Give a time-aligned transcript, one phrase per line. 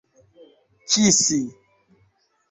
[0.89, 1.39] kisi